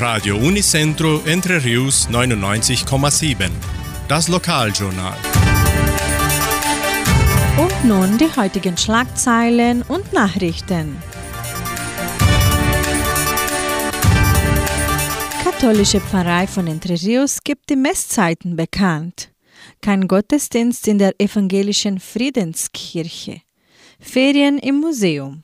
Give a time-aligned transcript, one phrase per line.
[0.00, 3.50] Radio Unicentro Entre Rius 99,7.
[4.08, 5.14] Das Lokaljournal.
[7.58, 10.96] Und nun die heutigen Schlagzeilen und Nachrichten.
[15.44, 19.30] Katholische Pfarrei von Entre Rios gibt die Messzeiten bekannt.
[19.82, 23.42] Kein Gottesdienst in der evangelischen Friedenskirche.
[24.00, 25.42] Ferien im Museum.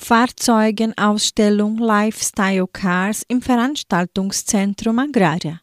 [0.00, 5.60] Fahrzeugenausstellung Lifestyle Cars im Veranstaltungszentrum Agraria.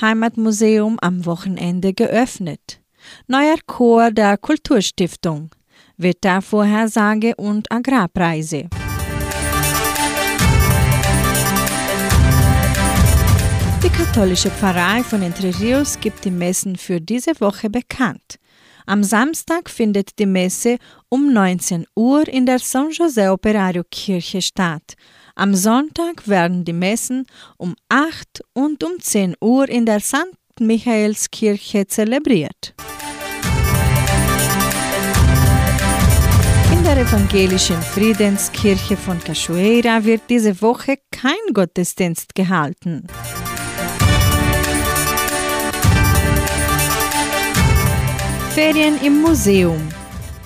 [0.00, 2.80] Heimatmuseum am Wochenende geöffnet.
[3.26, 5.50] Neuer Chor der Kulturstiftung.
[5.96, 8.68] Wettervorhersage und Agrarpreise.
[13.82, 18.38] Die katholische Pfarrei von Entre Rios gibt die Messen für diese Woche bekannt.
[18.90, 20.76] Am Samstag findet die Messe
[21.08, 24.96] um 19 Uhr in der San José Operario Kirche statt.
[25.36, 27.24] Am Sonntag werden die Messen
[27.56, 30.34] um 8 und um 10 Uhr in der St.
[30.58, 32.74] Michaelskirche zelebriert.
[36.72, 43.06] In der evangelischen Friedenskirche von Cachoeira wird diese Woche kein Gottesdienst gehalten.
[48.62, 49.88] Ferien im Museum.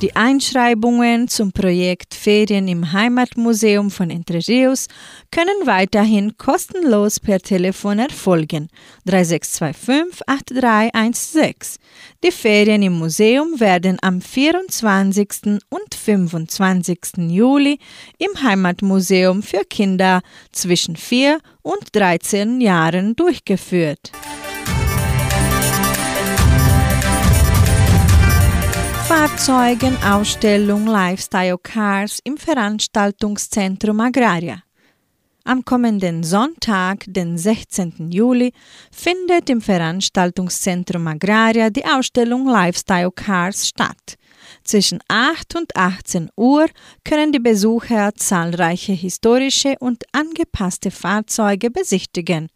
[0.00, 4.86] Die Einschreibungen zum Projekt Ferien im Heimatmuseum von Entre Rios
[5.32, 8.68] können weiterhin kostenlos per Telefon erfolgen
[9.06, 11.80] 3625 8316.
[12.22, 15.58] Die Ferien im Museum werden am 24.
[15.68, 16.98] und 25.
[17.16, 17.80] Juli
[18.18, 24.12] im Heimatmuseum für Kinder zwischen 4 und 13 Jahren durchgeführt.
[29.16, 34.64] Fahrzeugenausstellung Lifestyle Cars im Veranstaltungszentrum Agraria.
[35.44, 38.10] Am kommenden Sonntag, den 16.
[38.10, 38.52] Juli,
[38.90, 44.16] findet im Veranstaltungszentrum Agraria die Ausstellung Lifestyle Cars statt.
[44.64, 46.66] Zwischen 8 und 18 Uhr
[47.04, 52.48] können die Besucher zahlreiche historische und angepasste Fahrzeuge besichtigen.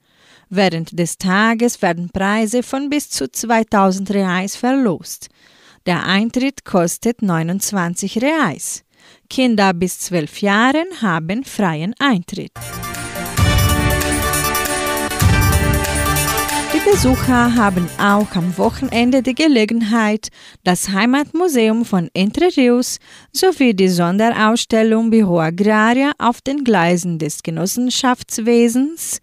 [0.49, 5.29] Während des Tages werden Preise von bis zu 2000 Reais verlost.
[5.89, 8.85] Der Eintritt kostet 29 Reais.
[9.31, 12.53] Kinder bis 12 Jahren haben freien Eintritt.
[16.75, 20.29] Die Besucher haben auch am Wochenende die Gelegenheit,
[20.63, 22.99] das Heimatmuseum von Entre Rios
[23.33, 29.21] sowie die Sonderausstellung Büro Agraria auf den Gleisen des Genossenschaftswesens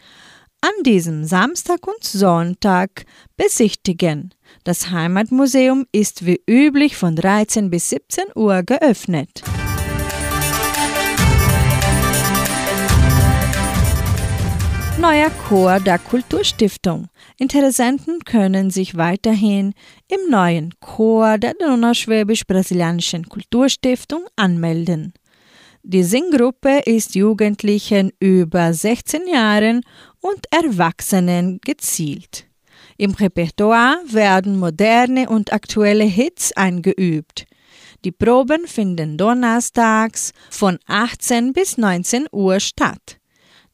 [0.62, 3.06] an diesem Samstag und Sonntag
[3.38, 4.35] besichtigen.
[4.66, 9.44] Das Heimatmuseum ist wie üblich von 13 bis 17 Uhr geöffnet.
[15.00, 17.10] Neuer Chor der Kulturstiftung.
[17.38, 19.76] Interessenten können sich weiterhin
[20.08, 25.14] im neuen Chor der Donauschwäbisch-Brasilianischen Kulturstiftung anmelden.
[25.84, 29.82] Die Singgruppe ist Jugendlichen über 16 Jahren
[30.22, 32.48] und Erwachsenen gezielt.
[32.98, 37.46] Im Repertoire werden moderne und aktuelle Hits eingeübt.
[38.06, 43.18] Die Proben finden donnerstags von 18 bis 19 Uhr statt.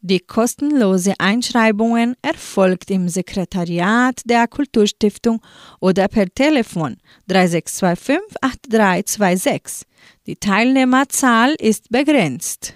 [0.04, 5.42] Die kostenlose Einschreibungen erfolgt im Sekretariat der Kulturstiftung
[5.80, 9.88] oder per Telefon 3625 8326.
[10.26, 12.74] Die Teilnehmerzahl ist begrenzt.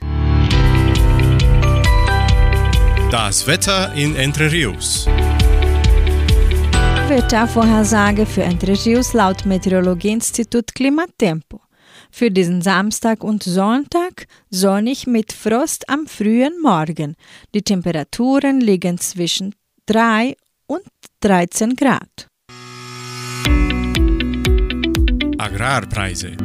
[3.09, 5.07] Das Wetter in Entre Rios.
[7.08, 11.62] Wettervorhersage für Entre Rios laut Meteorologieinstitut Klimatempo.
[12.10, 17.16] Für diesen Samstag und Sonntag sonnig mit Frost am frühen Morgen.
[17.54, 19.54] Die Temperaturen liegen zwischen
[19.86, 20.36] 3
[20.66, 20.82] und
[21.22, 22.28] 13 Grad.
[25.38, 26.36] Agrarpreise.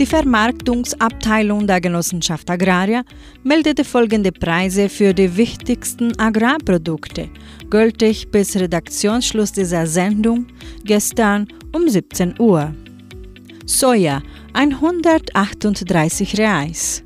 [0.00, 3.02] Die Vermarktungsabteilung der Genossenschaft Agraria
[3.42, 7.28] meldete folgende Preise für die wichtigsten Agrarprodukte,
[7.68, 10.46] gültig bis Redaktionsschluss dieser Sendung
[10.84, 12.74] gestern um 17 Uhr.
[13.66, 14.22] Soja
[14.54, 17.02] 138 Reais,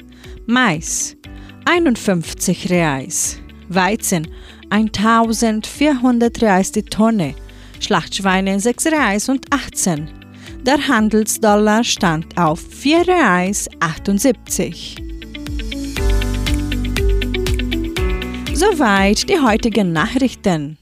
[0.46, 1.16] Mais
[1.64, 3.40] 51 Reais,
[3.70, 4.28] Weizen
[4.70, 7.34] 1400 Reais die Tonne,
[7.80, 10.23] Schlachtschweine 6 Reais und 18
[10.64, 14.96] der Handelsdollar stand auf 4 Reais 78.
[18.54, 20.78] Soweit die heutigen Nachrichten.